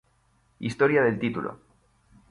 Historia 0.57 1.03
del 1.03 1.19
Título. 1.19 1.59